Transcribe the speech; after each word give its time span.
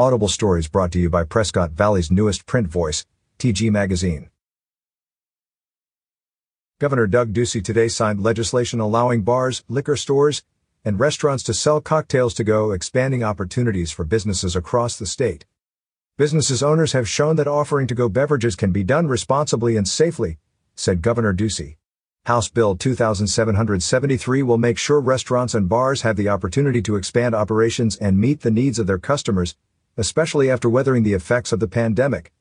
Audible 0.00 0.28
Stories 0.28 0.66
brought 0.66 0.92
to 0.92 0.98
you 0.98 1.10
by 1.10 1.24
Prescott 1.24 1.72
Valley's 1.72 2.10
newest 2.10 2.46
print 2.46 2.66
voice, 2.66 3.04
TG 3.38 3.70
Magazine. 3.70 4.30
Governor 6.78 7.06
Doug 7.06 7.34
Ducey 7.34 7.62
today 7.62 7.86
signed 7.88 8.22
legislation 8.22 8.80
allowing 8.80 9.20
bars, 9.20 9.62
liquor 9.68 9.96
stores, 9.96 10.42
and 10.86 10.98
restaurants 10.98 11.42
to 11.42 11.52
sell 11.52 11.82
cocktails 11.82 12.32
to 12.32 12.44
go, 12.44 12.72
expanding 12.72 13.22
opportunities 13.22 13.92
for 13.92 14.06
businesses 14.06 14.56
across 14.56 14.98
the 14.98 15.04
state. 15.04 15.44
Businesses 16.16 16.62
owners 16.62 16.92
have 16.92 17.06
shown 17.06 17.36
that 17.36 17.46
offering 17.46 17.86
to 17.86 17.94
go 17.94 18.08
beverages 18.08 18.56
can 18.56 18.72
be 18.72 18.82
done 18.82 19.06
responsibly 19.06 19.76
and 19.76 19.86
safely, 19.86 20.38
said 20.74 21.02
Governor 21.02 21.34
Ducey. 21.34 21.76
House 22.24 22.48
Bill 22.48 22.74
2773 22.74 24.42
will 24.42 24.56
make 24.56 24.78
sure 24.78 24.98
restaurants 24.98 25.52
and 25.52 25.68
bars 25.68 26.00
have 26.00 26.16
the 26.16 26.30
opportunity 26.30 26.80
to 26.80 26.96
expand 26.96 27.34
operations 27.34 27.96
and 27.96 28.16
meet 28.16 28.40
the 28.40 28.50
needs 28.50 28.78
of 28.78 28.86
their 28.86 28.98
customers, 28.98 29.56
especially 30.00 30.50
after 30.50 30.70
weathering 30.70 31.02
the 31.02 31.12
effects 31.12 31.52
of 31.52 31.60
the 31.60 31.68
pandemic. 31.68 32.32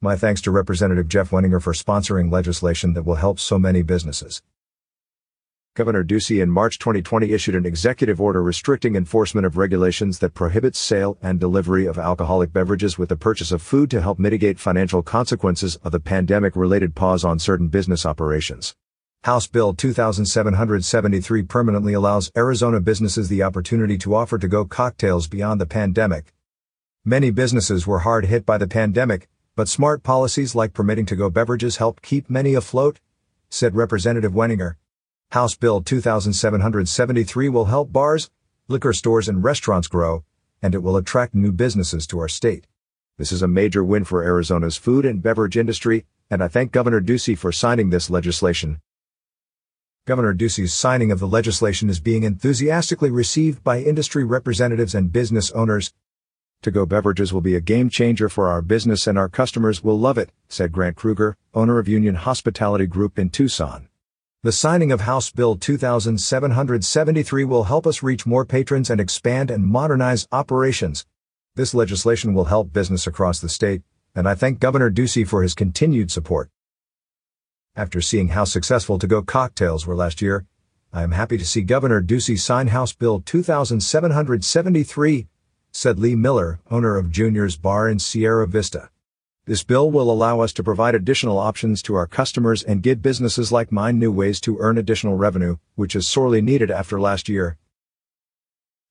My 0.00 0.16
thanks 0.16 0.40
to 0.40 0.50
Representative 0.50 1.06
Jeff 1.06 1.30
Weninger 1.30 1.62
for 1.62 1.72
sponsoring 1.72 2.32
legislation 2.32 2.92
that 2.94 3.04
will 3.04 3.14
help 3.14 3.38
so 3.38 3.56
many 3.56 3.82
businesses. 3.82 4.42
Governor 5.76 6.02
Ducey 6.02 6.42
in 6.42 6.50
March 6.50 6.80
2020 6.80 7.32
issued 7.32 7.54
an 7.54 7.66
executive 7.66 8.20
order 8.20 8.42
restricting 8.42 8.96
enforcement 8.96 9.46
of 9.46 9.56
regulations 9.56 10.18
that 10.18 10.34
prohibits 10.34 10.76
sale 10.80 11.16
and 11.22 11.38
delivery 11.38 11.86
of 11.86 11.98
alcoholic 11.98 12.52
beverages 12.52 12.98
with 12.98 13.10
the 13.10 13.16
purchase 13.16 13.52
of 13.52 13.62
food 13.62 13.92
to 13.92 14.00
help 14.00 14.18
mitigate 14.18 14.58
financial 14.58 15.00
consequences 15.00 15.76
of 15.84 15.92
the 15.92 16.00
pandemic-related 16.00 16.96
pause 16.96 17.24
on 17.24 17.38
certain 17.38 17.68
business 17.68 18.04
operations. 18.04 18.74
House 19.22 19.46
Bill 19.46 19.72
2773 19.72 21.42
permanently 21.44 21.92
allows 21.92 22.32
Arizona 22.36 22.80
businesses 22.80 23.28
the 23.28 23.44
opportunity 23.44 23.96
to 23.98 24.16
offer 24.16 24.36
to-go 24.36 24.64
cocktails 24.64 25.28
beyond 25.28 25.60
the 25.60 25.66
pandemic. 25.66 26.34
Many 27.06 27.30
businesses 27.30 27.86
were 27.86 27.98
hard 27.98 28.24
hit 28.24 28.46
by 28.46 28.56
the 28.56 28.66
pandemic, 28.66 29.28
but 29.56 29.68
smart 29.68 30.02
policies 30.02 30.54
like 30.54 30.72
permitting 30.72 31.04
to-go 31.04 31.28
beverages 31.28 31.76
helped 31.76 32.02
keep 32.02 32.30
many 32.30 32.54
afloat, 32.54 32.98
said 33.50 33.76
Representative 33.76 34.32
Weninger. 34.32 34.76
House 35.32 35.54
Bill 35.54 35.82
2773 35.82 37.48
will 37.50 37.66
help 37.66 37.92
bars, 37.92 38.30
liquor 38.68 38.94
stores 38.94 39.28
and 39.28 39.44
restaurants 39.44 39.86
grow, 39.86 40.24
and 40.62 40.74
it 40.74 40.82
will 40.82 40.96
attract 40.96 41.34
new 41.34 41.52
businesses 41.52 42.06
to 42.06 42.18
our 42.20 42.28
state. 42.28 42.66
This 43.18 43.32
is 43.32 43.42
a 43.42 43.48
major 43.48 43.84
win 43.84 44.04
for 44.04 44.24
Arizona's 44.24 44.78
food 44.78 45.04
and 45.04 45.22
beverage 45.22 45.58
industry, 45.58 46.06
and 46.30 46.42
I 46.42 46.48
thank 46.48 46.72
Governor 46.72 47.02
Ducey 47.02 47.36
for 47.36 47.52
signing 47.52 47.90
this 47.90 48.08
legislation. 48.08 48.80
Governor 50.06 50.32
Ducey's 50.32 50.72
signing 50.72 51.12
of 51.12 51.20
the 51.20 51.28
legislation 51.28 51.90
is 51.90 52.00
being 52.00 52.22
enthusiastically 52.22 53.10
received 53.10 53.62
by 53.62 53.80
industry 53.80 54.24
representatives 54.24 54.94
and 54.94 55.12
business 55.12 55.50
owners, 55.50 55.92
to-go 56.64 56.84
beverages 56.84 57.32
will 57.32 57.40
be 57.40 57.54
a 57.54 57.60
game 57.60 57.88
changer 57.88 58.28
for 58.28 58.48
our 58.48 58.60
business 58.60 59.06
and 59.06 59.16
our 59.16 59.28
customers 59.28 59.84
will 59.84 59.98
love 59.98 60.18
it, 60.18 60.30
said 60.48 60.72
Grant 60.72 60.96
Krueger, 60.96 61.36
owner 61.54 61.78
of 61.78 61.86
Union 61.86 62.16
Hospitality 62.16 62.86
Group 62.86 63.18
in 63.18 63.30
Tucson. 63.30 63.88
The 64.42 64.52
signing 64.52 64.90
of 64.90 65.02
House 65.02 65.30
Bill 65.30 65.56
2773 65.56 67.44
will 67.44 67.64
help 67.64 67.86
us 67.86 68.02
reach 68.02 68.26
more 68.26 68.44
patrons 68.44 68.90
and 68.90 69.00
expand 69.00 69.50
and 69.50 69.64
modernize 69.64 70.26
operations. 70.32 71.06
This 71.54 71.72
legislation 71.72 72.34
will 72.34 72.46
help 72.46 72.72
business 72.72 73.06
across 73.06 73.38
the 73.38 73.48
state, 73.48 73.82
and 74.14 74.28
I 74.28 74.34
thank 74.34 74.58
Governor 74.58 74.90
Ducey 74.90 75.26
for 75.26 75.42
his 75.42 75.54
continued 75.54 76.10
support. 76.10 76.50
After 77.76 78.00
seeing 78.00 78.28
how 78.28 78.44
successful 78.44 78.98
to-go 78.98 79.22
cocktails 79.22 79.86
were 79.86 79.96
last 79.96 80.20
year, 80.20 80.46
I 80.92 81.02
am 81.02 81.12
happy 81.12 81.38
to 81.38 81.44
see 81.44 81.62
Governor 81.62 82.02
Ducey 82.02 82.38
sign 82.38 82.68
House 82.68 82.92
Bill 82.92 83.20
2773, 83.20 85.26
said 85.76 85.98
Lee 85.98 86.14
Miller, 86.14 86.60
owner 86.70 86.96
of 86.96 87.10
Junior's 87.10 87.56
Bar 87.56 87.88
in 87.88 87.98
Sierra 87.98 88.46
Vista. 88.46 88.90
This 89.44 89.64
bill 89.64 89.90
will 89.90 90.08
allow 90.08 90.38
us 90.38 90.52
to 90.52 90.62
provide 90.62 90.94
additional 90.94 91.36
options 91.36 91.82
to 91.82 91.96
our 91.96 92.06
customers 92.06 92.62
and 92.62 92.80
give 92.80 93.02
businesses 93.02 93.50
like 93.50 93.72
mine 93.72 93.98
new 93.98 94.12
ways 94.12 94.40
to 94.42 94.56
earn 94.60 94.78
additional 94.78 95.16
revenue, 95.16 95.56
which 95.74 95.96
is 95.96 96.08
sorely 96.08 96.40
needed 96.40 96.70
after 96.70 97.00
last 97.00 97.28
year. 97.28 97.58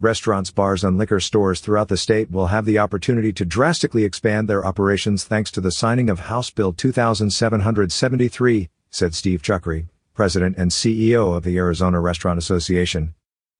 Restaurants, 0.00 0.50
bars, 0.50 0.82
and 0.82 0.96
liquor 0.96 1.20
stores 1.20 1.60
throughout 1.60 1.88
the 1.88 1.98
state 1.98 2.30
will 2.30 2.46
have 2.46 2.64
the 2.64 2.78
opportunity 2.78 3.34
to 3.34 3.44
drastically 3.44 4.04
expand 4.04 4.48
their 4.48 4.64
operations 4.64 5.24
thanks 5.24 5.50
to 5.50 5.60
the 5.60 5.70
signing 5.70 6.08
of 6.08 6.20
House 6.20 6.50
Bill 6.50 6.72
2773, 6.72 8.70
said 8.90 9.14
Steve 9.14 9.42
Chucri, 9.42 9.88
President 10.14 10.56
and 10.56 10.70
CEO 10.70 11.36
of 11.36 11.42
the 11.42 11.58
Arizona 11.58 12.00
Restaurant 12.00 12.38
Association. 12.38 13.14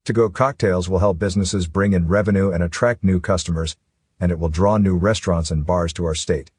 To-go 0.07 0.31
cocktails 0.31 0.89
will 0.89 1.01
help 1.01 1.19
businesses 1.19 1.69
bring 1.69 1.93
in 1.93 2.09
revenue 2.09 2.51
and 2.51 2.63
attract 2.63 3.05
new 3.05 3.21
customers, 3.21 3.77
and 4.19 4.33
it 4.33 4.39
will 4.39 4.49
draw 4.49 4.79
new 4.79 4.97
restaurants 4.97 5.51
and 5.51 5.67
bars 5.67 5.93
to 5.93 6.07
our 6.07 6.15
state. 6.15 6.51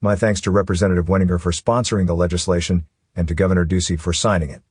My 0.00 0.16
thanks 0.16 0.40
to 0.42 0.50
Representative 0.50 1.04
Weninger 1.04 1.38
for 1.38 1.52
sponsoring 1.52 2.06
the 2.06 2.16
legislation 2.16 2.86
and 3.14 3.28
to 3.28 3.34
Governor 3.34 3.66
Ducey 3.66 4.00
for 4.00 4.14
signing 4.14 4.48
it. 4.48 4.62